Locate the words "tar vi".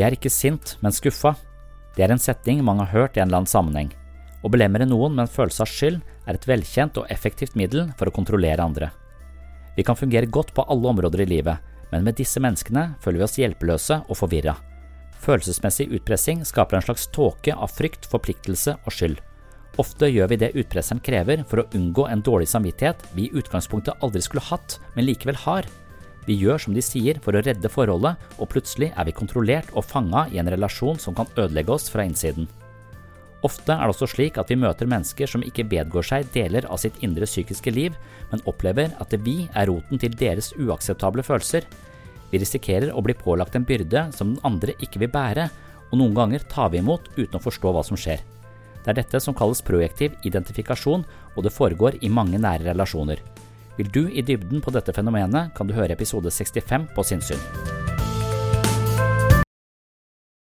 46.52-46.78